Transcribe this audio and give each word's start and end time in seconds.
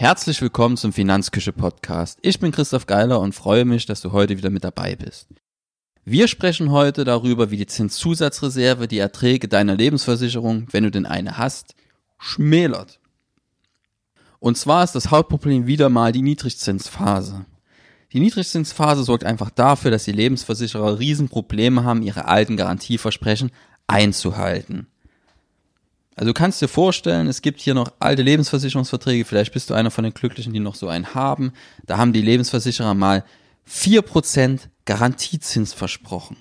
Herzlich 0.00 0.40
willkommen 0.40 0.76
zum 0.76 0.92
Finanzküche 0.92 1.52
Podcast. 1.52 2.20
Ich 2.22 2.38
bin 2.38 2.52
Christoph 2.52 2.86
Geiler 2.86 3.18
und 3.18 3.34
freue 3.34 3.64
mich, 3.64 3.84
dass 3.84 4.00
du 4.00 4.12
heute 4.12 4.36
wieder 4.36 4.48
mit 4.48 4.62
dabei 4.62 4.94
bist. 4.94 5.26
Wir 6.04 6.28
sprechen 6.28 6.70
heute 6.70 7.02
darüber, 7.02 7.50
wie 7.50 7.56
die 7.56 7.66
Zinszusatzreserve 7.66 8.86
die 8.86 9.00
Erträge 9.00 9.48
deiner 9.48 9.74
Lebensversicherung, 9.74 10.68
wenn 10.70 10.84
du 10.84 10.92
denn 10.92 11.04
eine 11.04 11.36
hast, 11.36 11.74
schmälert. 12.16 13.00
Und 14.38 14.56
zwar 14.56 14.84
ist 14.84 14.92
das 14.92 15.10
Hauptproblem 15.10 15.66
wieder 15.66 15.88
mal 15.88 16.12
die 16.12 16.22
Niedrigzinsphase. 16.22 17.44
Die 18.12 18.20
Niedrigzinsphase 18.20 19.02
sorgt 19.02 19.24
einfach 19.24 19.50
dafür, 19.50 19.90
dass 19.90 20.04
die 20.04 20.12
Lebensversicherer 20.12 21.00
Riesenprobleme 21.00 21.82
haben, 21.82 22.02
ihre 22.02 22.26
alten 22.26 22.56
Garantieversprechen 22.56 23.50
einzuhalten. 23.88 24.86
Also 26.18 26.30
du 26.30 26.34
kannst 26.34 26.60
dir 26.60 26.66
vorstellen, 26.66 27.28
es 27.28 27.42
gibt 27.42 27.60
hier 27.60 27.74
noch 27.74 27.92
alte 28.00 28.22
Lebensversicherungsverträge, 28.22 29.24
vielleicht 29.24 29.52
bist 29.52 29.70
du 29.70 29.74
einer 29.74 29.92
von 29.92 30.02
den 30.02 30.14
Glücklichen, 30.14 30.52
die 30.52 30.58
noch 30.58 30.74
so 30.74 30.88
einen 30.88 31.14
haben. 31.14 31.52
Da 31.86 31.96
haben 31.96 32.12
die 32.12 32.22
Lebensversicherer 32.22 32.94
mal 32.94 33.22
4% 33.70 34.62
Garantiezins 34.84 35.74
versprochen. 35.74 36.36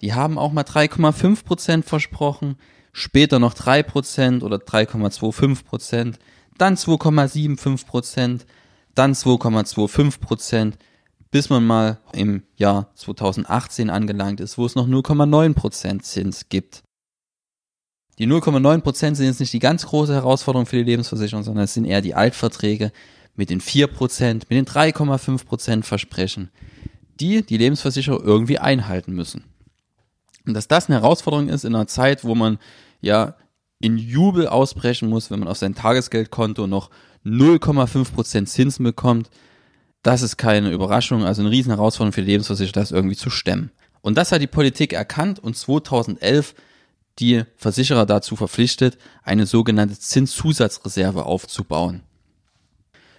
Die 0.00 0.14
haben 0.14 0.38
auch 0.38 0.52
mal 0.52 0.62
3,5% 0.62 1.82
versprochen, 1.82 2.54
später 2.92 3.40
noch 3.40 3.54
3% 3.54 4.44
oder 4.44 4.58
3,25%, 4.58 6.14
dann 6.56 6.76
2,75%, 6.76 8.42
dann 8.94 9.14
2,25%, 9.14 10.74
bis 11.32 11.50
man 11.50 11.66
mal 11.66 11.98
im 12.12 12.44
Jahr 12.54 12.92
2018 12.94 13.90
angelangt 13.90 14.38
ist, 14.38 14.56
wo 14.56 14.64
es 14.66 14.76
noch 14.76 14.86
0,9% 14.86 15.98
Zins 15.98 16.48
gibt. 16.48 16.84
Die 18.20 18.26
0,9% 18.26 19.14
sind 19.14 19.24
jetzt 19.24 19.40
nicht 19.40 19.54
die 19.54 19.60
ganz 19.60 19.86
große 19.86 20.12
Herausforderung 20.12 20.66
für 20.66 20.76
die 20.76 20.82
Lebensversicherung, 20.82 21.42
sondern 21.42 21.64
es 21.64 21.72
sind 21.72 21.86
eher 21.86 22.02
die 22.02 22.14
Altverträge 22.14 22.92
mit 23.34 23.48
den 23.48 23.62
4% 23.62 24.34
mit 24.34 24.50
den 24.50 24.66
3,5% 24.66 25.84
Versprechen, 25.84 26.50
die 27.18 27.42
die 27.42 27.56
Lebensversicherer 27.56 28.22
irgendwie 28.22 28.58
einhalten 28.58 29.14
müssen. 29.14 29.44
Und 30.46 30.52
dass 30.52 30.68
das 30.68 30.90
eine 30.90 31.00
Herausforderung 31.00 31.48
ist 31.48 31.64
in 31.64 31.74
einer 31.74 31.86
Zeit, 31.86 32.22
wo 32.22 32.34
man 32.34 32.58
ja 33.00 33.36
in 33.78 33.96
Jubel 33.96 34.48
ausbrechen 34.48 35.08
muss, 35.08 35.30
wenn 35.30 35.40
man 35.40 35.48
auf 35.48 35.56
sein 35.56 35.74
Tagesgeldkonto 35.74 36.66
noch 36.66 36.90
0,5% 37.24 38.44
Zinsen 38.44 38.84
bekommt, 38.84 39.30
das 40.02 40.20
ist 40.20 40.36
keine 40.36 40.72
Überraschung, 40.72 41.24
also 41.24 41.40
eine 41.40 41.50
riesen 41.50 41.72
Herausforderung 41.72 42.12
für 42.12 42.20
die 42.20 42.32
Lebensversicherer, 42.32 42.74
das 42.74 42.90
irgendwie 42.90 43.16
zu 43.16 43.30
stemmen. 43.30 43.70
Und 44.02 44.18
das 44.18 44.30
hat 44.30 44.42
die 44.42 44.46
Politik 44.46 44.92
erkannt 44.92 45.38
und 45.38 45.56
2011 45.56 46.54
die 47.20 47.44
Versicherer 47.56 48.06
dazu 48.06 48.34
verpflichtet, 48.34 48.98
eine 49.22 49.46
sogenannte 49.46 49.98
Zinszusatzreserve 49.98 51.24
aufzubauen. 51.26 52.02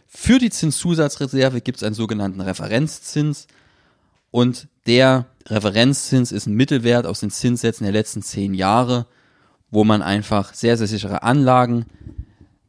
Für 0.07 0.39
die 0.39 0.49
Zinszusatzreserve 0.49 1.61
gibt 1.61 1.77
es 1.77 1.83
einen 1.83 1.95
sogenannten 1.95 2.41
Referenzzins 2.41 3.47
und 4.31 4.67
der 4.88 5.27
Referenzzins 5.47 6.31
ist 6.31 6.47
ein 6.47 6.55
Mittelwert 6.55 7.05
aus 7.05 7.19
den 7.19 7.31
Zinssätzen 7.31 7.85
der 7.85 7.94
letzten 7.94 8.22
zehn 8.22 8.53
Jahre, 8.53 9.05
wo 9.69 9.83
man 9.83 10.02
einfach 10.02 10.53
sehr, 10.53 10.77
sehr 10.77 10.88
sichere 10.88 11.23
Anlagen 11.23 11.85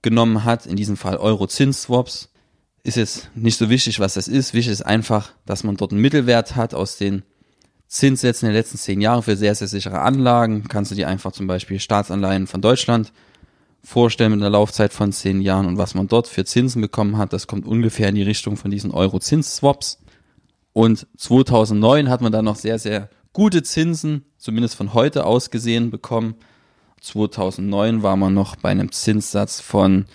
genommen 0.02 0.44
hat, 0.44 0.66
in 0.66 0.76
diesem 0.76 0.96
Fall 0.96 1.16
Euro-Zinsswaps. 1.16 2.28
Ist 2.84 2.96
jetzt 2.96 3.30
nicht 3.34 3.58
so 3.58 3.70
wichtig, 3.70 4.00
was 4.00 4.14
das 4.14 4.28
ist. 4.28 4.54
Wichtig 4.54 4.72
ist 4.72 4.82
einfach, 4.82 5.32
dass 5.46 5.64
man 5.64 5.76
dort 5.76 5.92
einen 5.92 6.00
Mittelwert 6.00 6.56
hat 6.56 6.74
aus 6.74 6.96
den 6.96 7.22
Zinssätzen 7.92 8.46
der 8.46 8.54
letzten 8.54 8.78
zehn 8.78 9.02
Jahre 9.02 9.22
für 9.22 9.36
sehr, 9.36 9.54
sehr 9.54 9.68
sichere 9.68 10.00
Anlagen. 10.00 10.64
Kannst 10.66 10.90
du 10.90 10.94
dir 10.94 11.08
einfach 11.08 11.30
zum 11.32 11.46
Beispiel 11.46 11.78
Staatsanleihen 11.78 12.46
von 12.46 12.62
Deutschland 12.62 13.12
vorstellen 13.84 14.32
mit 14.32 14.40
einer 14.40 14.48
Laufzeit 14.48 14.94
von 14.94 15.12
zehn 15.12 15.42
Jahren 15.42 15.66
und 15.66 15.76
was 15.76 15.94
man 15.94 16.08
dort 16.08 16.26
für 16.26 16.46
Zinsen 16.46 16.80
bekommen 16.80 17.18
hat, 17.18 17.34
das 17.34 17.46
kommt 17.46 17.66
ungefähr 17.66 18.08
in 18.08 18.14
die 18.14 18.22
Richtung 18.22 18.56
von 18.56 18.70
diesen 18.70 18.92
Euro-Zins-Swaps. 18.92 19.98
Und 20.72 21.06
2009 21.18 22.08
hat 22.08 22.22
man 22.22 22.32
dann 22.32 22.46
noch 22.46 22.56
sehr, 22.56 22.78
sehr 22.78 23.10
gute 23.34 23.62
Zinsen, 23.62 24.24
zumindest 24.38 24.74
von 24.74 24.94
heute 24.94 25.26
aus 25.26 25.50
gesehen, 25.50 25.90
bekommen. 25.90 26.36
2009 27.02 28.02
war 28.02 28.16
man 28.16 28.32
noch 28.32 28.56
bei 28.56 28.70
einem 28.70 28.90
Zinssatz 28.90 29.60
von 29.60 30.06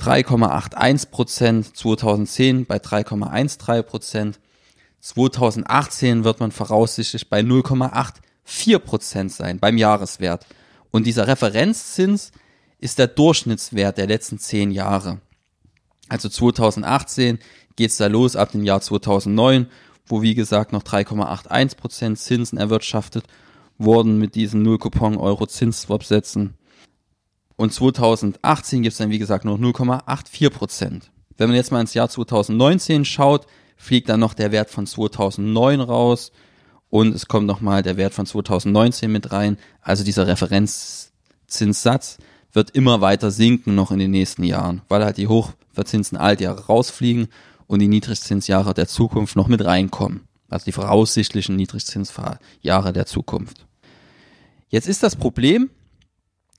3,81 0.00 1.10
Prozent, 1.10 1.76
2010 1.76 2.66
bei 2.66 2.76
3,13 2.76 3.82
Prozent 3.82 4.38
2018 5.06 6.24
wird 6.24 6.40
man 6.40 6.50
voraussichtlich 6.50 7.28
bei 7.28 7.38
0,84 7.38 8.78
Prozent 8.80 9.32
sein 9.32 9.60
beim 9.60 9.78
Jahreswert. 9.78 10.46
Und 10.90 11.06
dieser 11.06 11.28
Referenzzins 11.28 12.32
ist 12.80 12.98
der 12.98 13.06
Durchschnittswert 13.06 13.98
der 13.98 14.08
letzten 14.08 14.40
zehn 14.40 14.72
Jahre. 14.72 15.20
Also 16.08 16.28
2018 16.28 17.38
geht's 17.76 17.98
da 17.98 18.08
los 18.08 18.34
ab 18.34 18.50
dem 18.50 18.64
Jahr 18.64 18.80
2009, 18.80 19.68
wo 20.06 20.22
wie 20.22 20.34
gesagt 20.34 20.72
noch 20.72 20.82
3,81 20.82 21.76
Prozent 21.76 22.18
Zinsen 22.18 22.58
erwirtschaftet 22.58 23.26
wurden 23.78 24.18
mit 24.18 24.34
diesen 24.34 24.62
0 24.62 24.78
Coupon 24.78 25.18
Euro 25.18 25.46
Zinsswap-Sätzen. 25.46 26.54
Und 27.54 27.72
2018 27.72 28.82
gibt's 28.82 28.98
dann 28.98 29.10
wie 29.10 29.18
gesagt 29.20 29.44
noch 29.44 29.58
0,84 29.58 30.50
Prozent. 30.50 31.10
Wenn 31.36 31.48
man 31.48 31.56
jetzt 31.56 31.70
mal 31.70 31.80
ins 31.80 31.94
Jahr 31.94 32.08
2019 32.08 33.04
schaut, 33.04 33.46
fliegt 33.76 34.08
dann 34.08 34.20
noch 34.20 34.34
der 34.34 34.52
Wert 34.52 34.70
von 34.70 34.86
2009 34.86 35.80
raus 35.80 36.32
und 36.90 37.14
es 37.14 37.28
kommt 37.28 37.46
nochmal 37.46 37.82
der 37.82 37.96
Wert 37.96 38.14
von 38.14 38.26
2019 38.26 39.10
mit 39.10 39.32
rein. 39.32 39.58
Also 39.80 40.04
dieser 40.04 40.26
Referenzzinssatz 40.26 42.18
wird 42.52 42.70
immer 42.70 43.00
weiter 43.00 43.30
sinken 43.30 43.74
noch 43.74 43.90
in 43.90 43.98
den 43.98 44.10
nächsten 44.10 44.44
Jahren, 44.44 44.82
weil 44.88 45.04
halt 45.04 45.18
die 45.18 45.28
hochverzinsten 45.28 46.16
Altjahre 46.16 46.66
rausfliegen 46.66 47.28
und 47.66 47.80
die 47.80 47.88
Niedrigzinsjahre 47.88 48.74
der 48.74 48.88
Zukunft 48.88 49.36
noch 49.36 49.48
mit 49.48 49.64
reinkommen. 49.64 50.26
Also 50.48 50.64
die 50.64 50.72
voraussichtlichen 50.72 51.56
Niedrigzinsjahre 51.56 52.92
der 52.92 53.06
Zukunft. 53.06 53.66
Jetzt 54.68 54.88
ist 54.88 55.02
das 55.02 55.16
Problem, 55.16 55.70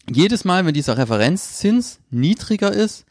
jedes 0.09 0.45
Mal, 0.45 0.65
wenn 0.65 0.73
dieser 0.73 0.97
Referenzzins 0.97 1.99
niedriger 2.09 2.71
ist 2.71 3.05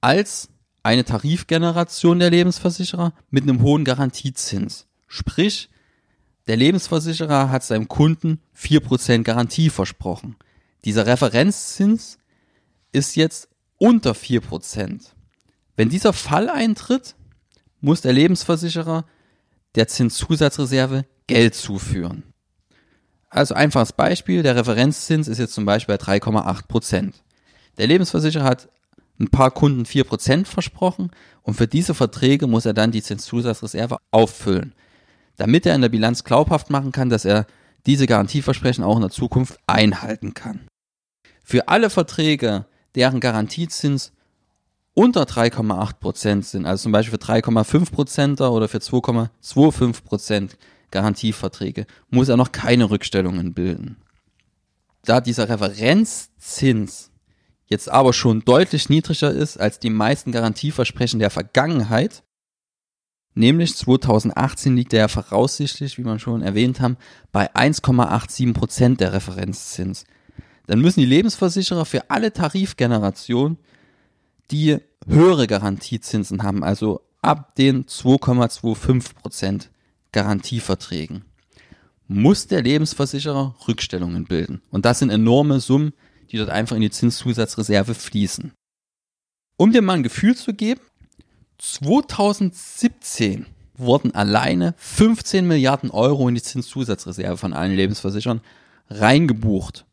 als 0.00 0.48
eine 0.82 1.04
Tarifgeneration 1.04 2.18
der 2.18 2.30
Lebensversicherer 2.30 3.12
mit 3.30 3.44
einem 3.44 3.62
hohen 3.62 3.84
Garantiezins. 3.84 4.86
Sprich, 5.06 5.68
der 6.46 6.56
Lebensversicherer 6.56 7.50
hat 7.50 7.62
seinem 7.62 7.88
Kunden 7.88 8.40
4% 8.56 9.22
Garantie 9.22 9.70
versprochen. 9.70 10.36
Dieser 10.84 11.06
Referenzzins 11.06 12.18
ist 12.92 13.16
jetzt 13.16 13.48
unter 13.78 14.12
4%. 14.12 15.12
Wenn 15.76 15.88
dieser 15.88 16.12
Fall 16.12 16.48
eintritt, 16.48 17.14
muss 17.80 18.00
der 18.00 18.12
Lebensversicherer 18.12 19.04
der 19.74 19.88
Zinszusatzreserve 19.88 21.06
Geld 21.26 21.54
zuführen. 21.54 22.24
Also 23.28 23.54
einfaches 23.54 23.92
Beispiel, 23.92 24.42
der 24.42 24.56
Referenzzins 24.56 25.28
ist 25.28 25.38
jetzt 25.38 25.54
zum 25.54 25.64
Beispiel 25.64 25.96
bei 25.96 26.18
3,8%. 26.18 27.12
Der 27.78 27.86
Lebensversicherer 27.86 28.44
hat 28.44 28.68
ein 29.20 29.28
paar 29.28 29.50
Kunden 29.50 29.84
4% 29.84 30.46
versprochen 30.46 31.10
und 31.42 31.54
für 31.54 31.68
diese 31.68 31.94
Verträge 31.94 32.46
muss 32.46 32.64
er 32.64 32.72
dann 32.72 32.90
die 32.90 33.02
Zinszusatzreserve 33.02 33.98
auffüllen, 34.10 34.74
damit 35.36 35.66
er 35.66 35.74
in 35.74 35.82
der 35.82 35.90
Bilanz 35.90 36.24
glaubhaft 36.24 36.70
machen 36.70 36.90
kann, 36.90 37.10
dass 37.10 37.24
er 37.24 37.46
diese 37.86 38.06
Garantieversprechen 38.06 38.82
auch 38.82 38.96
in 38.96 39.02
der 39.02 39.10
Zukunft 39.10 39.58
einhalten 39.66 40.34
kann. 40.34 40.66
Für 41.44 41.68
alle 41.68 41.90
Verträge, 41.90 42.66
deren 42.94 43.20
Garantiezins 43.20 44.12
unter 44.94 45.22
3,8% 45.22 46.42
sind, 46.42 46.66
also 46.66 46.84
zum 46.84 46.92
Beispiel 46.92 47.18
für 47.18 47.24
3,5% 47.24 48.48
oder 48.48 48.68
für 48.68 48.78
2,25% 48.78 50.50
Garantieverträge, 50.90 51.86
muss 52.08 52.28
er 52.28 52.36
noch 52.36 52.52
keine 52.52 52.90
Rückstellungen 52.90 53.54
bilden. 53.54 53.96
Da 55.04 55.20
dieser 55.20 55.48
Referenzzins 55.48 57.09
jetzt 57.70 57.88
aber 57.88 58.12
schon 58.12 58.44
deutlich 58.44 58.88
niedriger 58.88 59.30
ist 59.30 59.58
als 59.58 59.78
die 59.78 59.90
meisten 59.90 60.32
Garantieversprechen 60.32 61.20
der 61.20 61.30
Vergangenheit. 61.30 62.24
Nämlich 63.34 63.76
2018 63.76 64.76
liegt 64.76 64.92
er 64.92 65.08
voraussichtlich, 65.08 65.96
wie 65.96 66.02
man 66.02 66.18
schon 66.18 66.42
erwähnt 66.42 66.80
haben, 66.80 66.96
bei 67.30 67.54
1,87 67.54 68.52
Prozent 68.52 69.00
der 69.00 69.12
Referenzzins. 69.12 70.04
Dann 70.66 70.80
müssen 70.80 71.00
die 71.00 71.06
Lebensversicherer 71.06 71.84
für 71.84 72.10
alle 72.10 72.32
Tarifgenerationen, 72.32 73.58
die 74.50 74.78
höhere 75.06 75.46
Garantiezinsen 75.46 76.42
haben, 76.42 76.64
also 76.64 77.02
ab 77.22 77.54
den 77.54 77.86
2,25 77.86 79.14
Prozent 79.14 79.70
Garantieverträgen, 80.12 81.24
muss 82.08 82.48
der 82.48 82.62
Lebensversicherer 82.62 83.54
Rückstellungen 83.68 84.24
bilden. 84.24 84.60
Und 84.70 84.84
das 84.84 84.98
sind 84.98 85.10
enorme 85.10 85.60
Summen, 85.60 85.92
die 86.30 86.36
dort 86.36 86.50
einfach 86.50 86.76
in 86.76 86.82
die 86.82 86.90
Zinszusatzreserve 86.90 87.94
fließen. 87.94 88.52
Um 89.56 89.72
dir 89.72 89.82
mal 89.82 89.94
ein 89.94 90.02
Gefühl 90.02 90.36
zu 90.36 90.54
geben, 90.54 90.80
2017 91.58 93.46
wurden 93.74 94.14
alleine 94.14 94.74
15 94.78 95.46
Milliarden 95.46 95.90
Euro 95.90 96.28
in 96.28 96.34
die 96.34 96.42
Zinszusatzreserve 96.42 97.36
von 97.36 97.52
allen 97.52 97.74
Lebensversicherern 97.74 98.40
reingebucht. 98.88 99.84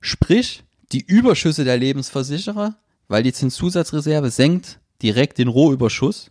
Sprich, 0.00 0.64
die 0.92 1.04
Überschüsse 1.04 1.64
der 1.64 1.76
Lebensversicherer, 1.76 2.76
weil 3.08 3.22
die 3.22 3.32
Zinszusatzreserve 3.32 4.30
senkt 4.30 4.80
direkt 5.02 5.38
den 5.38 5.48
Rohüberschuss, 5.48 6.30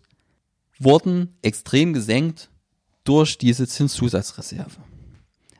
wurden 0.80 1.36
extrem 1.42 1.94
gesenkt 1.94 2.50
durch 3.04 3.38
diese 3.38 3.68
Zinszusatzreserve. 3.68 4.78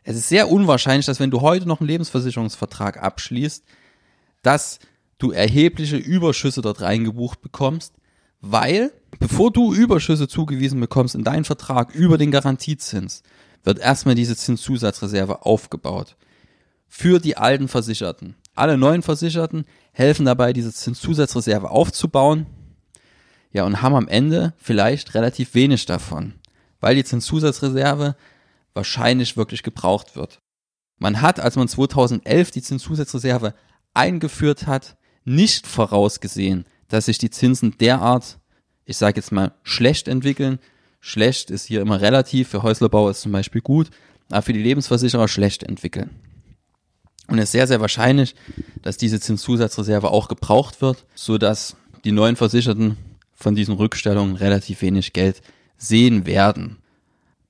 Es 0.04 0.16
ist 0.16 0.30
sehr 0.30 0.50
unwahrscheinlich, 0.50 1.06
dass 1.06 1.20
wenn 1.20 1.32
du 1.32 1.42
heute 1.42 1.68
noch 1.68 1.80
einen 1.80 1.90
Lebensversicherungsvertrag 1.90 3.02
abschließt, 3.02 3.64
dass 4.42 4.80
du 5.20 5.32
erhebliche 5.32 5.98
Überschüsse 5.98 6.62
dort 6.62 6.82
reingebucht 6.82 7.42
bekommst, 7.42 7.94
weil 8.42 8.92
bevor 9.20 9.52
du 9.52 9.74
Überschüsse 9.74 10.28
zugewiesen 10.28 10.80
bekommst 10.80 11.14
in 11.14 11.24
deinen 11.24 11.46
Vertrag 11.46 11.94
über 11.94 12.18
den 12.18 12.32
Garantiezins, 12.32 13.22
wird 13.64 13.78
erstmal 13.78 14.16
diese 14.16 14.36
Zinszusatzreserve 14.36 15.46
aufgebaut. 15.46 16.16
Für 16.88 17.20
die 17.20 17.38
alten 17.38 17.68
Versicherten. 17.68 18.36
Alle 18.56 18.78
neuen 18.78 19.04
Versicherten 19.04 19.66
helfen 19.94 20.26
dabei, 20.26 20.52
diese 20.52 20.74
Zinszusatzreserve 20.74 21.70
aufzubauen. 21.70 22.48
Ja, 23.54 23.66
und 23.66 23.82
haben 23.82 23.96
am 23.96 24.08
Ende 24.08 24.54
vielleicht 24.58 25.14
relativ 25.14 25.54
wenig 25.54 25.86
davon, 25.86 26.34
weil 26.80 26.96
die 26.96 27.04
Zinszusatzreserve 27.04 28.16
wahrscheinlich 28.74 29.38
wirklich 29.38 29.64
gebraucht 29.64 30.16
wird. 30.16 30.40
Man 30.98 31.22
hat, 31.22 31.40
als 31.40 31.56
man 31.56 31.68
2011 31.68 32.52
die 32.52 32.62
Zinszusatzreserve 32.62 33.54
eingeführt 33.94 34.68
hat, 34.68 34.98
nicht 35.26 35.68
vorausgesehen, 35.68 36.66
dass 36.88 37.06
sich 37.06 37.18
die 37.18 37.30
Zinsen 37.30 37.78
derart, 37.80 38.40
ich 38.86 38.98
sage 38.98 39.18
jetzt 39.18 39.32
mal, 39.32 39.54
schlecht 39.64 40.08
entwickeln. 40.08 40.60
Schlecht 41.00 41.50
ist 41.50 41.66
hier 41.66 41.82
immer 41.82 42.02
relativ, 42.02 42.50
für 42.50 42.64
Häuslerbau 42.64 43.10
ist 43.10 43.22
zum 43.22 43.32
Beispiel 43.32 43.62
gut, 43.62 43.90
aber 44.30 44.42
für 44.42 44.54
die 44.54 44.62
Lebensversicherer 44.62 45.28
schlecht 45.28 45.64
entwickeln. 45.64 46.12
Und 47.28 47.38
es 47.38 47.46
ist 47.46 47.52
sehr, 47.54 47.68
sehr 47.68 47.82
wahrscheinlich, 47.82 48.36
dass 48.82 48.98
diese 48.98 49.20
Zinszusatzreserve 49.20 50.12
auch 50.12 50.28
gebraucht 50.28 50.82
wird, 50.82 51.06
so 51.16 51.38
dass 51.38 51.78
die 52.04 52.12
neuen 52.12 52.36
Versicherten 52.36 52.98
von 53.34 53.56
diesen 53.56 53.76
Rückstellungen 53.76 54.36
relativ 54.36 54.82
wenig 54.82 55.14
Geld 55.14 55.42
sehen 55.78 56.26
werden. 56.26 56.81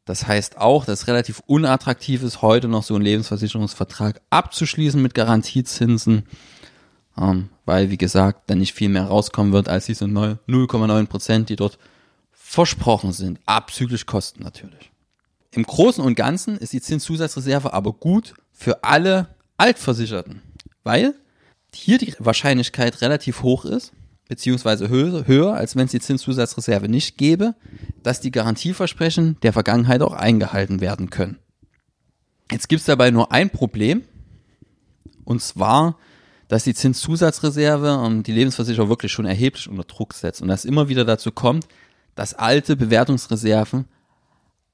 Das 0.06 0.28
heißt 0.28 0.58
auch, 0.58 0.86
dass 0.86 1.02
es 1.02 1.08
relativ 1.08 1.42
unattraktiv 1.46 2.24
ist, 2.24 2.42
heute 2.42 2.68
noch 2.68 2.84
so 2.84 2.96
einen 2.96 3.04
Lebensversicherungsvertrag 3.04 4.22
abzuschließen 4.30 5.02
mit 5.02 5.14
Garantiezinsen, 5.14 6.28
ähm, 7.18 7.50
weil, 7.66 7.92
wie 7.92 7.98
gesagt, 7.98 8.50
dann 8.50 8.58
nicht 8.58 8.74
viel 8.74 8.90
mehr 8.90 9.06
rauskommen 9.06 9.54
wird 9.54 9.70
als 9.70 9.86
diese 9.86 10.06
0,9 10.06 11.06
Prozent, 11.06 11.50
die 11.50 11.56
dort 11.56 11.78
versprochen 12.32 13.12
sind, 13.12 13.40
abzüglich 13.46 14.06
Kosten 14.06 14.44
natürlich. 14.44 14.92
Im 15.52 15.64
Großen 15.64 16.04
und 16.04 16.16
Ganzen 16.16 16.58
ist 16.58 16.74
die 16.74 16.82
Zinszusatzreserve 16.82 17.74
aber 17.74 17.94
gut 17.94 18.34
für 18.52 18.84
alle 18.84 19.28
Altversicherten, 19.58 20.42
weil 20.84 21.14
hier 21.74 21.98
die 21.98 22.16
Wahrscheinlichkeit 22.20 23.02
relativ 23.02 23.44
hoch 23.44 23.66
ist, 23.66 23.94
beziehungsweise 24.32 24.88
höher, 24.88 25.28
höher 25.28 25.56
als 25.56 25.76
wenn 25.76 25.88
es 25.88 25.92
die 25.92 26.00
Zinszusatzreserve 26.00 26.88
nicht 26.88 27.18
gäbe, 27.18 27.54
dass 28.02 28.22
die 28.22 28.32
Garantieversprechen 28.32 29.36
der 29.44 29.52
Vergangenheit 29.52 30.02
auch 30.02 30.14
eingehalten 30.14 30.80
werden 30.80 31.10
können. 31.10 31.38
Jetzt 32.50 32.70
gibt 32.70 32.80
es 32.80 32.86
dabei 32.86 33.12
nur 33.12 33.34
ein 33.34 33.50
Problem, 33.50 34.06
und 35.26 35.42
zwar, 35.42 35.98
dass 36.48 36.64
die 36.64 36.74
Zinszusatzreserve 36.74 37.98
und 37.98 38.26
die 38.26 38.32
Lebensversicherung 38.32 38.88
wirklich 38.88 39.12
schon 39.12 39.26
erheblich 39.26 39.68
unter 39.68 39.84
Druck 39.84 40.14
setzt 40.14 40.42
und 40.42 40.48
dass 40.48 40.64
immer 40.64 40.88
wieder 40.88 41.04
dazu 41.04 41.34
kommt, 41.34 41.68
dass 42.16 42.34
alte 42.34 42.78
Bewertungsreserven 42.78 43.84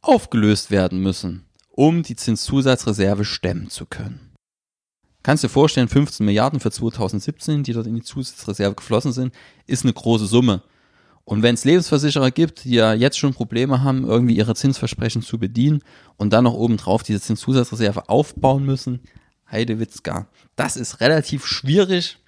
aufgelöst 0.04 0.70
werden 0.70 1.02
müssen, 1.02 1.48
um 1.72 2.04
die 2.04 2.16
Zinszusatzreserve 2.16 3.26
stemmen 3.26 3.72
zu 3.72 3.88
können. 3.88 4.27
Kannst 5.28 5.44
du 5.44 5.48
dir 5.50 5.54
vorstellen, 5.54 5.90
15 5.90 6.26
Milliarden 6.26 6.62
für 6.62 6.72
2017, 6.72 7.62
die 7.62 7.74
dort 7.74 7.86
in 7.86 7.96
die 7.96 8.02
Zusatzreserve 8.02 8.76
geflossen 8.76 9.12
sind, 9.12 9.34
ist 9.66 9.84
eine 9.84 9.92
große 9.92 10.26
Summe. 10.26 10.62
Und 11.26 11.44
wenn 11.44 11.56
es 11.56 11.66
Lebensversicherer 11.66 12.32
gibt, 12.32 12.64
die 12.64 12.76
ja 12.76 12.94
jetzt 12.94 13.18
schon 13.20 13.34
Probleme 13.34 13.84
haben, 13.84 14.06
irgendwie 14.06 14.38
ihre 14.38 14.56
Zinsversprechen 14.56 15.22
zu 15.22 15.38
bedienen 15.38 15.84
und 16.16 16.32
dann 16.32 16.46
noch 16.46 16.54
obendrauf 16.54 17.04
diese 17.04 17.20
Zinszusatzreserve 17.20 18.08
aufbauen 18.08 18.64
müssen, 18.66 19.02
Heidewitzka, 19.52 20.30
das 20.56 20.78
ist 20.78 21.02
relativ 21.02 21.46
schwierig. 21.46 22.20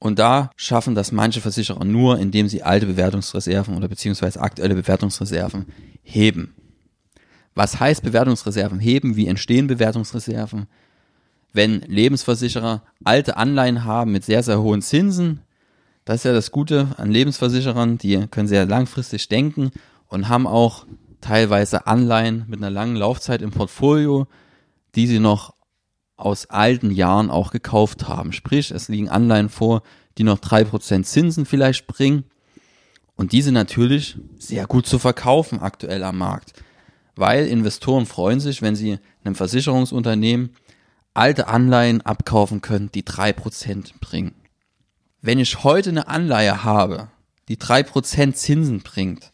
Und 0.00 0.18
da 0.18 0.50
schaffen 0.56 0.96
das 0.96 1.12
manche 1.12 1.40
Versicherer 1.40 1.84
nur, 1.84 2.18
indem 2.18 2.48
sie 2.48 2.64
alte 2.64 2.86
Bewertungsreserven 2.86 3.76
oder 3.76 3.86
beziehungsweise 3.86 4.40
aktuelle 4.40 4.74
Bewertungsreserven 4.74 5.66
heben. 6.02 6.52
Was 7.54 7.78
heißt 7.78 8.02
Bewertungsreserven 8.02 8.80
heben? 8.80 9.14
Wie 9.14 9.28
entstehen 9.28 9.68
Bewertungsreserven? 9.68 10.66
Wenn 11.56 11.80
Lebensversicherer 11.80 12.82
alte 13.02 13.36
Anleihen 13.36 13.84
haben 13.84 14.12
mit 14.12 14.24
sehr, 14.24 14.42
sehr 14.42 14.60
hohen 14.60 14.82
Zinsen. 14.82 15.40
Das 16.04 16.16
ist 16.16 16.24
ja 16.24 16.32
das 16.32 16.52
Gute 16.52 16.88
an 16.98 17.10
Lebensversicherern, 17.10 17.98
die 17.98 18.26
können 18.28 18.46
sehr 18.46 18.66
langfristig 18.66 19.28
denken 19.28 19.70
und 20.08 20.28
haben 20.28 20.46
auch 20.46 20.86
teilweise 21.20 21.86
Anleihen 21.86 22.44
mit 22.46 22.60
einer 22.60 22.70
langen 22.70 22.94
Laufzeit 22.94 23.42
im 23.42 23.50
Portfolio, 23.50 24.26
die 24.94 25.06
sie 25.06 25.18
noch 25.18 25.54
aus 26.16 26.46
alten 26.46 26.90
Jahren 26.90 27.30
auch 27.30 27.50
gekauft 27.50 28.06
haben. 28.06 28.32
Sprich, 28.32 28.70
es 28.70 28.88
liegen 28.88 29.08
Anleihen 29.08 29.48
vor, 29.48 29.82
die 30.18 30.24
noch 30.24 30.38
drei 30.38 30.62
Prozent 30.62 31.06
Zinsen 31.06 31.46
vielleicht 31.46 31.86
bringen. 31.86 32.24
Und 33.16 33.32
diese 33.32 33.50
natürlich 33.50 34.18
sehr 34.38 34.66
gut 34.66 34.86
zu 34.86 34.98
verkaufen 34.98 35.60
aktuell 35.60 36.04
am 36.04 36.18
Markt. 36.18 36.52
Weil 37.14 37.46
Investoren 37.46 38.04
freuen 38.04 38.40
sich, 38.40 38.60
wenn 38.60 38.76
sie 38.76 38.98
einem 39.24 39.34
Versicherungsunternehmen 39.34 40.50
alte 41.16 41.48
Anleihen 41.48 42.02
abkaufen 42.02 42.60
können, 42.60 42.90
die 42.92 43.04
drei 43.04 43.32
Prozent 43.32 44.00
bringen. 44.00 44.34
Wenn 45.20 45.38
ich 45.38 45.64
heute 45.64 45.90
eine 45.90 46.08
Anleihe 46.08 46.62
habe, 46.64 47.08
die 47.48 47.58
drei 47.58 47.82
Prozent 47.82 48.36
Zinsen 48.36 48.80
bringt 48.80 49.32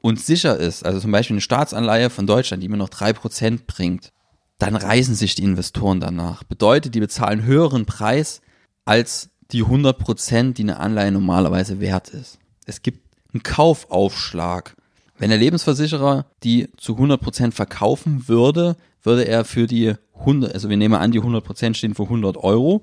und 0.00 0.20
sicher 0.20 0.56
ist, 0.56 0.84
also 0.84 1.00
zum 1.00 1.12
Beispiel 1.12 1.34
eine 1.34 1.40
Staatsanleihe 1.40 2.10
von 2.10 2.26
Deutschland, 2.26 2.62
die 2.62 2.68
mir 2.68 2.76
noch 2.76 2.88
drei 2.88 3.12
Prozent 3.12 3.66
bringt, 3.66 4.12
dann 4.58 4.76
reißen 4.76 5.14
sich 5.14 5.34
die 5.34 5.42
Investoren 5.42 5.98
danach. 5.98 6.44
Bedeutet, 6.44 6.94
die 6.94 7.00
bezahlen 7.00 7.42
höheren 7.42 7.86
Preis 7.86 8.42
als 8.84 9.30
die 9.50 9.62
100 9.62 9.98
Prozent, 9.98 10.58
die 10.58 10.62
eine 10.62 10.78
Anleihe 10.78 11.10
normalerweise 11.10 11.80
wert 11.80 12.10
ist. 12.10 12.38
Es 12.64 12.82
gibt 12.82 13.00
einen 13.32 13.42
Kaufaufschlag. 13.42 14.76
Wenn 15.22 15.30
der 15.30 15.38
Lebensversicherer 15.38 16.26
die 16.42 16.68
zu 16.76 16.94
100 16.94 17.20
Prozent 17.20 17.54
verkaufen 17.54 18.26
würde, 18.26 18.74
würde 19.04 19.22
er 19.22 19.44
für 19.44 19.68
die 19.68 19.94
100, 20.18 20.52
also 20.52 20.68
wir 20.68 20.76
nehmen 20.76 20.96
an, 20.96 21.12
die 21.12 21.20
100% 21.20 21.74
stehen 21.74 21.94
für 21.94 22.02
100 22.02 22.36
Euro 22.38 22.82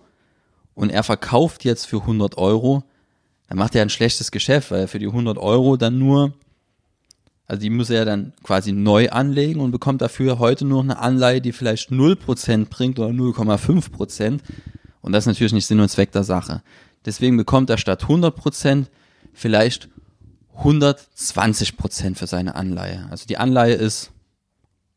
und 0.74 0.90
er 0.90 1.04
verkauft 1.04 1.66
jetzt 1.66 1.86
für 1.86 2.00
100 2.00 2.38
Euro, 2.38 2.86
dann 3.50 3.58
macht 3.58 3.76
er 3.76 3.82
ein 3.82 3.90
schlechtes 3.90 4.32
Geschäft, 4.32 4.72
weil 4.72 4.80
er 4.80 4.88
für 4.88 5.00
die 5.00 5.08
100 5.08 5.38
Euro 5.38 5.76
dann 5.76 6.00
nur, 6.00 6.32
also 7.46 7.60
die 7.60 7.70
muss 7.70 7.90
er 7.90 8.06
dann 8.06 8.32
quasi 8.42 8.72
neu 8.72 9.10
anlegen 9.10 9.60
und 9.60 9.72
bekommt 9.72 10.02
dafür 10.02 10.40
heute 10.40 10.64
nur 10.64 10.82
eine 10.82 10.98
Anleihe, 10.98 11.42
die 11.42 11.52
vielleicht 11.52 11.90
0% 11.90 12.70
bringt 12.70 13.00
oder 13.00 13.10
0,5% 13.10 14.40
und 15.02 15.12
das 15.12 15.24
ist 15.24 15.28
natürlich 15.28 15.52
nicht 15.52 15.68
Sinn 15.68 15.82
und 15.82 15.90
Zweck 15.90 16.14
der 16.14 16.24
Sache. 16.24 16.62
Deswegen 17.04 17.36
bekommt 17.36 17.70
er 17.70 17.78
statt 17.78 18.06
100% 18.06 18.86
vielleicht 19.34 19.90
120% 20.64 22.16
für 22.16 22.28
seine 22.28 22.56
Anleihe. 22.56 23.08
Also 23.10 23.26
die 23.26 23.38
Anleihe 23.38 23.76
ist 23.76 24.12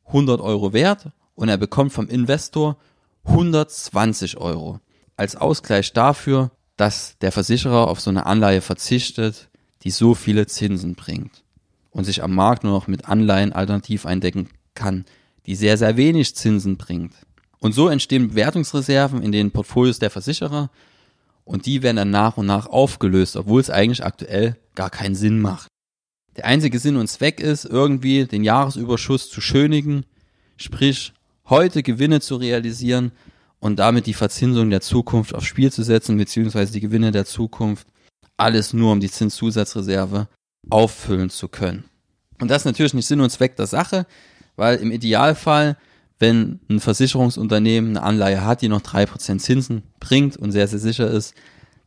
100 0.06 0.40
Euro 0.40 0.72
wert 0.72 1.10
und 1.34 1.48
er 1.48 1.56
bekommt 1.56 1.92
vom 1.92 2.08
Investor 2.08 2.76
120 3.24 4.38
Euro. 4.38 4.80
Als 5.16 5.36
Ausgleich 5.36 5.92
dafür, 5.92 6.50
dass 6.76 7.16
der 7.20 7.32
Versicherer 7.32 7.88
auf 7.88 8.00
so 8.00 8.10
eine 8.10 8.26
Anleihe 8.26 8.60
verzichtet, 8.60 9.48
die 9.82 9.90
so 9.90 10.14
viele 10.14 10.46
Zinsen 10.46 10.94
bringt 10.94 11.44
und 11.90 12.04
sich 12.04 12.22
am 12.22 12.34
Markt 12.34 12.64
nur 12.64 12.72
noch 12.72 12.86
mit 12.86 13.08
Anleihen 13.08 13.52
alternativ 13.52 14.06
eindecken 14.06 14.48
kann, 14.74 15.04
die 15.46 15.54
sehr, 15.54 15.76
sehr 15.76 15.96
wenig 15.96 16.34
Zinsen 16.34 16.76
bringt. 16.76 17.14
Und 17.58 17.72
so 17.72 17.88
entstehen 17.88 18.28
Bewertungsreserven 18.28 19.22
in 19.22 19.30
den 19.30 19.52
Portfolios 19.52 19.98
der 19.98 20.10
Versicherer 20.10 20.70
und 21.52 21.66
die 21.66 21.82
werden 21.82 21.98
dann 21.98 22.10
nach 22.10 22.38
und 22.38 22.46
nach 22.46 22.66
aufgelöst, 22.66 23.36
obwohl 23.36 23.60
es 23.60 23.68
eigentlich 23.68 24.02
aktuell 24.02 24.56
gar 24.74 24.88
keinen 24.88 25.14
Sinn 25.14 25.38
macht. 25.38 25.68
Der 26.36 26.46
einzige 26.46 26.78
Sinn 26.78 26.96
und 26.96 27.08
Zweck 27.08 27.40
ist, 27.40 27.66
irgendwie 27.66 28.24
den 28.24 28.42
Jahresüberschuss 28.42 29.28
zu 29.28 29.42
schönigen, 29.42 30.06
sprich 30.56 31.12
heute 31.50 31.82
Gewinne 31.82 32.22
zu 32.22 32.36
realisieren 32.36 33.12
und 33.60 33.78
damit 33.78 34.06
die 34.06 34.14
Verzinsung 34.14 34.70
der 34.70 34.80
Zukunft 34.80 35.34
aufs 35.34 35.44
Spiel 35.46 35.70
zu 35.70 35.82
setzen, 35.82 36.16
beziehungsweise 36.16 36.72
die 36.72 36.80
Gewinne 36.80 37.10
der 37.10 37.26
Zukunft, 37.26 37.86
alles 38.38 38.72
nur 38.72 38.90
um 38.90 39.00
die 39.00 39.10
Zinszusatzreserve 39.10 40.28
auffüllen 40.70 41.28
zu 41.28 41.48
können. 41.48 41.84
Und 42.40 42.50
das 42.50 42.62
ist 42.62 42.66
natürlich 42.66 42.94
nicht 42.94 43.06
Sinn 43.06 43.20
und 43.20 43.28
Zweck 43.28 43.56
der 43.56 43.66
Sache, 43.66 44.06
weil 44.56 44.78
im 44.78 44.90
Idealfall, 44.90 45.76
wenn 46.22 46.60
ein 46.70 46.78
Versicherungsunternehmen 46.78 47.96
eine 47.96 48.06
Anleihe 48.06 48.44
hat, 48.44 48.62
die 48.62 48.68
noch 48.68 48.80
drei 48.80 49.06
Prozent 49.06 49.42
Zinsen 49.42 49.82
bringt 49.98 50.36
und 50.36 50.52
sehr, 50.52 50.68
sehr 50.68 50.78
sicher 50.78 51.10
ist, 51.10 51.34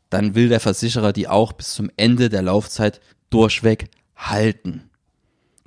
dann 0.09 0.35
will 0.35 0.49
der 0.49 0.59
Versicherer 0.59 1.13
die 1.13 1.29
auch 1.29 1.53
bis 1.53 1.73
zum 1.73 1.89
Ende 1.95 2.27
der 2.27 2.41
Laufzeit 2.41 2.99
durchweg 3.29 3.89
halten. 4.17 4.89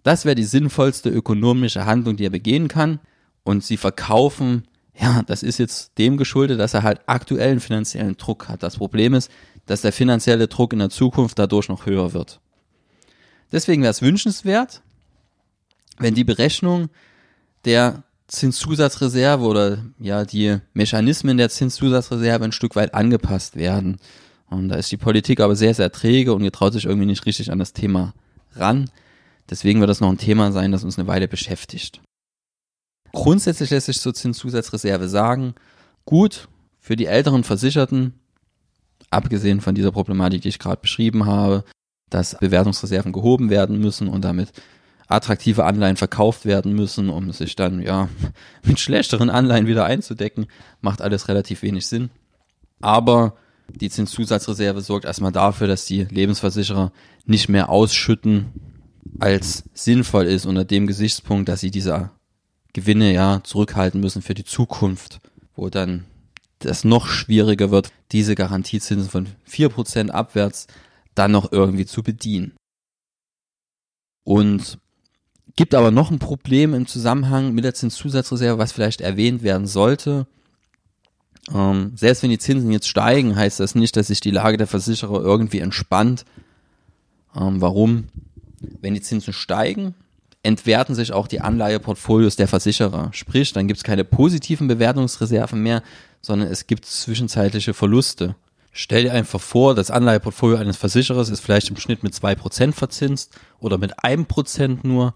Das 0.03 0.27
wäre 0.27 0.35
die 0.35 0.45
sinnvollste 0.45 1.09
ökonomische 1.09 1.87
Handlung, 1.87 2.17
die 2.17 2.27
er 2.27 2.31
begehen 2.31 2.69
kann 2.69 3.01
und 3.43 3.65
sie 3.65 3.79
verkaufen, 3.79 4.69
ja, 4.95 5.23
das 5.23 5.43
ist 5.43 5.59
jetzt 5.59 5.97
dem 5.97 6.19
geschuldet, 6.19 6.61
dass 6.61 6.75
er 6.75 6.83
halt 6.83 7.01
aktuellen 7.07 7.61
finanziellen 7.61 8.19
Druck 8.19 8.49
hat. 8.49 8.63
Das 8.63 8.77
Problem 8.77 9.15
ist, 9.15 9.31
dass 9.65 9.81
der 9.81 9.93
finanzielle 9.93 10.47
Druck 10.47 10.75
in 10.75 10.81
der 10.81 10.91
Zukunft 10.91 11.39
dadurch 11.39 11.71
noch 11.71 11.87
höher 11.87 12.13
wird. 12.13 12.39
Deswegen 13.51 13.81
wäre 13.81 13.93
es 13.93 14.03
wünschenswert, 14.03 14.83
wenn 15.97 16.15
die 16.15 16.25
Berechnung 16.25 16.91
der 17.65 18.05
Zinszusatzreserve 18.29 19.45
oder 19.45 19.79
ja 19.99 20.25
die 20.25 20.59
Mechanismen 20.75 21.39
der 21.39 21.49
Zinszusatzreserve 21.49 22.45
ein 22.45 22.53
Stück 22.53 22.77
weit 22.77 22.95
angepasst 22.95 23.57
werden. 23.57 23.97
Und 24.51 24.69
da 24.69 24.77
ist 24.77 24.93
die 24.93 24.97
Politik 24.97 25.41
aber 25.41 25.57
sehr, 25.57 25.75
sehr 25.75 25.91
träge 25.91 26.35
und 26.35 26.43
getraut 26.43 26.75
sich 26.75 26.85
irgendwie 26.85 27.07
nicht 27.07 27.27
richtig 27.27 27.51
an 27.51 27.59
das 27.59 27.73
Thema 27.73 28.15
ran. 28.55 28.91
Deswegen 29.51 29.81
wird 29.81 29.91
das 29.91 30.01
noch 30.01 30.11
ein 30.11 30.19
Thema 30.19 30.53
sein, 30.53 30.73
das 30.73 30.85
uns 30.85 30.99
eine 30.99 31.09
Weile 31.09 31.27
beschäftigt. 31.27 32.03
Grundsätzlich 33.13 33.71
lässt 33.71 33.87
sich 33.87 34.01
zur 34.01 34.15
Zinszusatzreserve 34.15 35.09
sagen, 35.09 35.55
gut, 36.05 36.49
für 36.81 36.97
die 36.97 37.07
älteren 37.07 37.45
Versicherten, 37.45 38.15
abgesehen 39.11 39.63
von 39.63 39.75
dieser 39.75 39.93
Problematik, 39.93 40.43
die 40.43 40.49
ich 40.49 40.59
gerade 40.59 40.81
beschrieben 40.81 41.25
habe, 41.25 41.65
dass 42.11 42.39
Bewertungsreserven 42.39 43.13
gehoben 43.13 43.49
werden 43.49 43.79
müssen 43.79 44.09
und 44.09 44.23
damit 44.23 44.53
attraktive 45.09 45.65
Anleihen 45.65 45.97
verkauft 45.97 46.45
werden 46.45 46.75
müssen, 46.75 47.09
um 47.09 47.33
sich 47.33 47.57
dann 47.57 47.83
ja 47.83 48.09
mit 48.63 48.79
schlechteren 48.79 49.31
Anleihen 49.31 49.67
wieder 49.67 49.85
einzudecken, 49.85 50.47
macht 50.81 51.03
alles 51.03 51.29
relativ 51.29 51.63
wenig 51.63 51.87
Sinn. 51.87 52.11
Aber 52.81 53.35
die 53.69 53.91
Zinszusatzreserve 53.91 54.81
sorgt 54.81 55.05
erstmal 55.05 55.33
dafür, 55.33 55.67
dass 55.67 55.87
die 55.87 56.05
Lebensversicherer 56.05 56.93
nicht 57.27 57.49
mehr 57.49 57.69
ausschütten, 57.69 58.53
als 59.19 59.65
sinnvoll 59.75 60.27
ist 60.27 60.47
unter 60.47 60.65
dem 60.65 60.87
Gesichtspunkt, 60.87 61.49
dass 61.49 61.61
sie 61.61 61.71
diese 61.71 62.11
Gewinne 62.73 63.13
ja 63.13 63.41
zurückhalten 63.43 64.01
müssen 64.01 64.23
für 64.23 64.35
die 64.35 64.45
Zukunft, 64.45 65.21
wo 65.55 65.71
dann 65.71 66.05
das 66.61 66.85
noch 66.85 67.07
schwieriger 67.07 67.71
wird, 67.71 67.93
diese 68.13 68.35
Garantiezinsen 68.35 69.09
von 69.09 69.27
vier 69.45 69.69
Prozent 69.69 70.11
abwärts 70.11 70.67
dann 71.15 71.33
noch 71.33 71.53
irgendwie 71.53 71.87
zu 71.87 72.03
bedienen. 72.03 72.55
Und 74.25 74.79
gibt 75.59 75.75
aber 75.75 75.91
noch 75.91 76.13
ein 76.13 76.21
Problem 76.21 76.73
im 76.73 76.87
Zusammenhang 76.87 77.53
mit 77.53 77.65
der 77.65 77.75
Zinszusatzreserve, 77.75 78.59
was 78.59 78.71
vielleicht 78.71 79.01
erwähnt 79.01 79.43
werden 79.43 79.67
sollte. 79.67 80.29
Ähm, 81.53 81.95
selbst 81.97 82.23
wenn 82.23 82.31
die 82.31 82.39
Zinsen 82.39 82.71
jetzt 82.71 82.87
steigen, 82.87 83.35
heißt 83.35 83.59
das 83.59 83.75
nicht, 83.75 83.97
dass 83.97 84.07
sich 84.07 84.21
die 84.21 84.31
Lage 84.31 84.57
der 84.57 84.69
Versicherer 84.69 85.21
irgendwie 85.21 85.59
entspannt. 85.59 86.25
Ähm, 87.35 87.61
warum? 87.61 88.05
Wenn 88.81 88.95
die 88.95 89.01
Zinsen 89.01 89.33
steigen, 89.33 89.97
entwerten 90.45 90.95
sich 90.95 91.13
auch 91.13 91.27
die 91.27 91.41
Anleiheportfolios 91.41 92.37
der 92.37 92.47
Versicherer. 92.47 93.09
Sprich, 93.13 93.53
dann 93.53 93.67
gibt 93.67 93.79
es 93.79 93.85
keine 93.85 94.05
positiven 94.05 94.69
Bewertungsreserven 94.69 95.61
mehr, 95.61 95.83
sondern 96.23 96.53
es 96.53 96.69
gibt 96.69 96.87
zwischenzeitliche 96.87 97.75
Verluste. 97.75 98.37
Stell 98.71 99.03
dir 99.03 99.13
einfach 99.13 99.41
vor, 99.41 99.75
das 99.75 99.91
Anleiheportfolio 99.91 100.57
eines 100.57 100.77
Versicherers 100.77 101.31
ist 101.31 101.41
vielleicht 101.41 101.69
im 101.69 101.77
Schnitt 101.79 102.05
mit 102.05 102.15
zwei 102.15 102.37
Prozent 102.37 102.77
verzinst 102.77 103.37
oder 103.59 103.77
mit 103.77 104.05
einem 104.05 104.27
Prozent 104.27 104.85
nur 104.85 105.15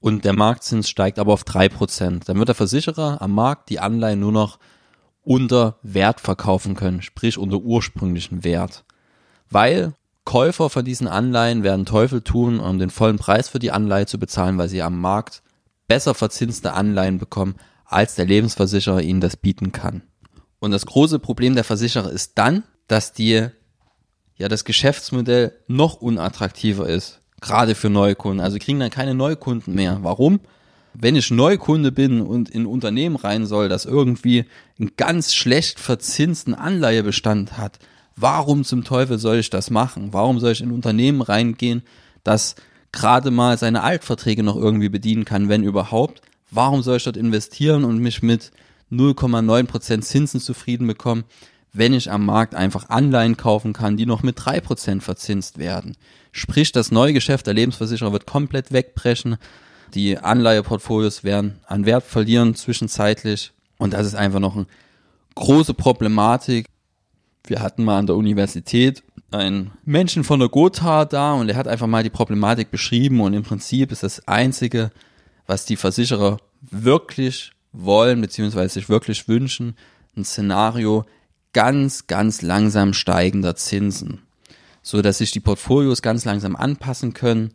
und 0.00 0.24
der 0.24 0.34
Marktzins 0.34 0.88
steigt 0.88 1.18
aber 1.18 1.32
auf 1.32 1.44
drei 1.44 1.68
Prozent. 1.68 2.28
Dann 2.28 2.38
wird 2.38 2.48
der 2.48 2.54
Versicherer 2.54 3.20
am 3.20 3.32
Markt 3.32 3.70
die 3.70 3.80
Anleihen 3.80 4.20
nur 4.20 4.32
noch 4.32 4.58
unter 5.22 5.78
Wert 5.82 6.20
verkaufen 6.20 6.74
können, 6.74 7.02
sprich 7.02 7.38
unter 7.38 7.56
ursprünglichen 7.56 8.44
Wert. 8.44 8.84
Weil 9.50 9.94
Käufer 10.24 10.70
von 10.70 10.84
diesen 10.84 11.08
Anleihen 11.08 11.62
werden 11.62 11.86
Teufel 11.86 12.20
tun, 12.20 12.60
um 12.60 12.78
den 12.78 12.90
vollen 12.90 13.18
Preis 13.18 13.48
für 13.48 13.58
die 13.58 13.70
Anleihe 13.70 14.06
zu 14.06 14.18
bezahlen, 14.18 14.58
weil 14.58 14.68
sie 14.68 14.82
am 14.82 15.00
Markt 15.00 15.42
besser 15.88 16.14
verzinste 16.14 16.72
Anleihen 16.72 17.18
bekommen, 17.18 17.54
als 17.84 18.16
der 18.16 18.24
Lebensversicherer 18.24 19.00
ihnen 19.02 19.20
das 19.20 19.36
bieten 19.36 19.72
kann. 19.72 20.02
Und 20.58 20.72
das 20.72 20.86
große 20.86 21.18
Problem 21.18 21.54
der 21.54 21.64
Versicherer 21.64 22.10
ist 22.10 22.32
dann, 22.36 22.64
dass 22.88 23.12
die, 23.12 23.48
ja, 24.36 24.48
das 24.48 24.64
Geschäftsmodell 24.64 25.52
noch 25.68 26.00
unattraktiver 26.00 26.88
ist. 26.88 27.20
Gerade 27.40 27.74
für 27.74 27.90
Neukunden. 27.90 28.40
Also 28.40 28.58
kriegen 28.58 28.80
dann 28.80 28.90
keine 28.90 29.14
Neukunden 29.14 29.74
mehr. 29.74 29.98
Warum? 30.02 30.40
Wenn 30.94 31.16
ich 31.16 31.30
Neukunde 31.30 31.92
bin 31.92 32.22
und 32.22 32.48
in 32.48 32.62
ein 32.62 32.66
Unternehmen 32.66 33.16
rein 33.16 33.44
soll, 33.44 33.68
das 33.68 33.84
irgendwie 33.84 34.46
einen 34.78 34.92
ganz 34.96 35.34
schlecht 35.34 35.78
verzinsten 35.78 36.54
Anleihebestand 36.54 37.58
hat, 37.58 37.78
Warum 38.16 38.64
zum 38.64 38.82
Teufel 38.82 39.18
soll 39.18 39.36
ich 39.36 39.50
das 39.50 39.70
machen? 39.70 40.14
Warum 40.14 40.40
soll 40.40 40.52
ich 40.52 40.62
in 40.62 40.70
ein 40.70 40.74
Unternehmen 40.74 41.20
reingehen, 41.20 41.82
das 42.24 42.56
gerade 42.90 43.30
mal 43.30 43.58
seine 43.58 43.82
Altverträge 43.82 44.42
noch 44.42 44.56
irgendwie 44.56 44.88
bedienen 44.88 45.26
kann, 45.26 45.50
wenn 45.50 45.62
überhaupt? 45.62 46.22
Warum 46.50 46.82
soll 46.82 46.96
ich 46.96 47.04
dort 47.04 47.18
investieren 47.18 47.84
und 47.84 47.98
mich 47.98 48.22
mit 48.22 48.52
0,9% 48.90 50.00
Zinsen 50.00 50.40
zufrieden 50.40 50.86
bekommen, 50.86 51.24
wenn 51.78 51.94
ich 51.94 52.10
am 52.10 52.24
Markt 52.24 52.54
einfach 52.54 52.88
Anleihen 52.88 53.36
kaufen 53.36 53.72
kann, 53.72 53.96
die 53.96 54.06
noch 54.06 54.22
mit 54.22 54.38
3% 54.38 55.00
verzinst 55.00 55.58
werden? 55.58 55.96
Sprich, 56.32 56.72
das 56.72 56.90
neue 56.90 57.12
Geschäft 57.12 57.46
der 57.46 57.54
Lebensversicherer 57.54 58.12
wird 58.12 58.26
komplett 58.26 58.72
wegbrechen. 58.72 59.36
Die 59.94 60.18
Anleiheportfolios 60.18 61.24
werden 61.24 61.60
an 61.66 61.86
Wert 61.86 62.04
verlieren 62.04 62.54
zwischenzeitlich. 62.54 63.52
Und 63.78 63.92
das 63.92 64.06
ist 64.06 64.14
einfach 64.14 64.40
noch 64.40 64.56
eine 64.56 64.66
große 65.34 65.74
Problematik, 65.74 66.66
wir 67.48 67.60
hatten 67.60 67.84
mal 67.84 67.98
an 67.98 68.06
der 68.06 68.16
Universität 68.16 69.02
einen 69.30 69.72
Menschen 69.84 70.24
von 70.24 70.40
der 70.40 70.48
Gotha 70.48 71.04
da 71.04 71.34
und 71.34 71.48
er 71.48 71.56
hat 71.56 71.68
einfach 71.68 71.86
mal 71.86 72.02
die 72.02 72.10
Problematik 72.10 72.70
beschrieben 72.70 73.20
und 73.20 73.34
im 73.34 73.42
Prinzip 73.42 73.92
ist 73.92 74.02
das 74.02 74.26
Einzige, 74.26 74.90
was 75.46 75.64
die 75.64 75.76
Versicherer 75.76 76.38
wirklich 76.60 77.52
wollen, 77.72 78.20
beziehungsweise 78.20 78.74
sich 78.74 78.88
wirklich 78.88 79.28
wünschen, 79.28 79.76
ein 80.16 80.24
Szenario 80.24 81.04
ganz, 81.56 82.06
ganz 82.06 82.42
langsam 82.42 82.92
steigender 82.92 83.56
Zinsen, 83.56 84.20
so 84.82 85.00
dass 85.00 85.16
sich 85.16 85.30
die 85.30 85.40
Portfolios 85.40 86.02
ganz 86.02 86.26
langsam 86.26 86.54
anpassen 86.54 87.14
können. 87.14 87.50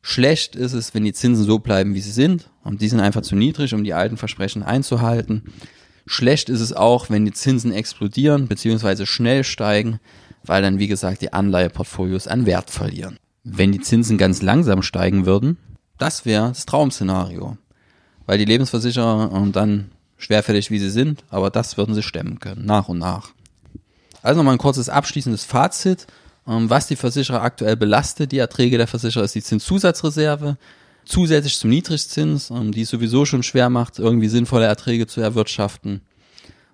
Schlecht 0.00 0.56
ist 0.56 0.72
es, 0.72 0.94
wenn 0.94 1.04
die 1.04 1.12
Zinsen 1.12 1.44
so 1.44 1.58
bleiben, 1.58 1.92
wie 1.92 2.00
sie 2.00 2.12
sind 2.12 2.48
und 2.64 2.80
die 2.80 2.88
sind 2.88 3.00
einfach 3.00 3.20
zu 3.20 3.36
niedrig, 3.36 3.74
um 3.74 3.84
die 3.84 3.92
alten 3.92 4.16
Versprechen 4.16 4.62
einzuhalten. 4.62 5.52
Schlecht 6.06 6.48
ist 6.48 6.62
es 6.62 6.72
auch, 6.72 7.10
wenn 7.10 7.26
die 7.26 7.32
Zinsen 7.34 7.72
explodieren 7.72 8.48
bzw. 8.48 9.04
schnell 9.04 9.44
steigen, 9.44 10.00
weil 10.42 10.62
dann, 10.62 10.78
wie 10.78 10.88
gesagt, 10.88 11.20
die 11.20 11.34
Anleiheportfolios 11.34 12.28
an 12.28 12.46
Wert 12.46 12.70
verlieren. 12.70 13.18
Wenn 13.44 13.70
die 13.70 13.82
Zinsen 13.82 14.16
ganz 14.16 14.40
langsam 14.40 14.80
steigen 14.80 15.26
würden, 15.26 15.58
das 15.98 16.24
wäre 16.24 16.48
das 16.48 16.64
Traumszenario. 16.64 17.58
Weil 18.24 18.38
die 18.38 18.46
Lebensversicherer 18.46 19.30
und 19.30 19.56
dann 19.56 19.90
schwerfällig 20.16 20.70
wie 20.70 20.78
sie 20.78 20.90
sind, 20.90 21.24
aber 21.30 21.50
das 21.50 21.76
würden 21.76 21.94
sie 21.94 22.02
stemmen 22.02 22.38
können, 22.40 22.64
nach 22.64 22.88
und 22.88 22.98
nach. 22.98 23.30
Also 24.22 24.38
nochmal 24.38 24.54
ein 24.54 24.58
kurzes 24.58 24.88
abschließendes 24.88 25.44
Fazit. 25.44 26.06
Ähm, 26.48 26.70
was 26.70 26.86
die 26.86 26.96
Versicherer 26.96 27.42
aktuell 27.42 27.76
belastet, 27.76 28.32
die 28.32 28.38
Erträge 28.38 28.78
der 28.78 28.86
Versicherer, 28.86 29.24
ist 29.24 29.34
die 29.34 29.42
Zinszusatzreserve 29.42 30.56
zusätzlich 31.04 31.58
zum 31.58 31.70
Niedrigzins, 31.70 32.50
ähm, 32.50 32.72
die 32.72 32.82
es 32.82 32.90
sowieso 32.90 33.24
schon 33.24 33.42
schwer 33.42 33.70
macht, 33.70 33.98
irgendwie 33.98 34.28
sinnvolle 34.28 34.66
Erträge 34.66 35.06
zu 35.06 35.20
erwirtschaften. 35.20 36.02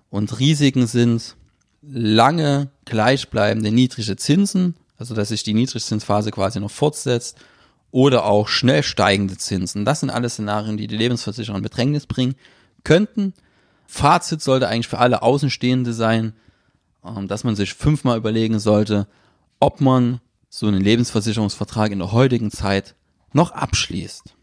Und 0.09 0.39
Risiken 0.39 0.87
sind 0.87 1.35
lange 1.81 2.69
gleichbleibende 2.85 3.71
niedrige 3.71 4.15
Zinsen, 4.15 4.75
also 4.97 5.15
dass 5.15 5.29
sich 5.29 5.43
die 5.43 5.53
Niedrigzinsphase 5.53 6.31
quasi 6.31 6.59
noch 6.59 6.71
fortsetzt, 6.71 7.37
oder 7.91 8.25
auch 8.25 8.47
schnell 8.47 8.81
steigende 8.81 9.37
Zinsen. 9.37 9.85
Das 9.85 9.99
sind 9.99 10.09
alles 10.09 10.33
Szenarien, 10.33 10.77
die 10.77 10.87
die 10.87 10.97
Lebensversicherer 10.97 11.57
in 11.57 11.61
Bedrängnis 11.61 12.07
bringen 12.07 12.33
könnten. 12.83 13.33
Fazit 13.87 14.41
sollte 14.41 14.67
eigentlich 14.67 14.87
für 14.87 14.99
alle 14.99 15.21
Außenstehende 15.21 15.93
sein, 15.93 16.33
ähm, 17.05 17.27
dass 17.27 17.43
man 17.43 17.55
sich 17.55 17.73
fünfmal 17.73 18.17
überlegen 18.17 18.59
sollte, 18.59 19.07
ob 19.59 19.81
man 19.81 20.19
so 20.49 20.67
einen 20.67 20.81
Lebensversicherungsvertrag 20.81 21.91
in 21.91 21.99
der 21.99 22.11
heutigen 22.11 22.51
Zeit 22.51 22.95
noch 23.33 23.51
abschließt. 23.51 24.35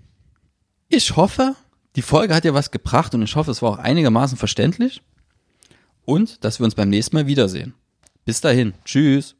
Ich 0.89 1.17
hoffe, 1.17 1.55
die 1.97 2.03
Folge 2.03 2.35
hat 2.35 2.45
dir 2.45 2.55
was 2.55 2.71
gebracht 2.71 3.15
und 3.15 3.23
ich 3.23 3.37
hoffe, 3.37 3.51
es 3.51 3.63
war 3.63 3.71
auch 3.71 3.79
einigermaßen 3.79 4.37
verständlich 4.37 5.03
und 6.05 6.45
dass 6.45 6.59
wir 6.59 6.65
uns 6.65 6.75
beim 6.75 6.89
nächsten 6.89 7.17
Mal 7.17 7.27
wiedersehen. 7.27 7.75
Bis 8.25 8.41
dahin, 8.41 8.75
tschüss. 8.85 9.37